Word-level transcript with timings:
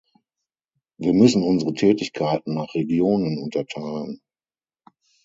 Wir 0.97 1.13
müssen 1.13 1.43
unsere 1.43 1.75
Tätigkeiten 1.75 2.55
nach 2.55 2.73
Regionen 2.73 3.37
unterteilen. 3.37 4.19